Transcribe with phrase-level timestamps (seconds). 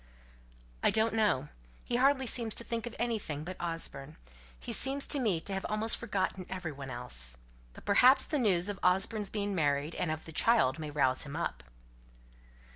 [0.81, 1.49] "I don't know.
[1.83, 4.17] He hardly seems to think of anything but Osborne.
[4.59, 7.37] He appears to me to have almost forgotten every one else.
[7.75, 11.35] But perhaps the news of Osborne's being married, and of the child, may rouse him
[11.35, 11.61] up."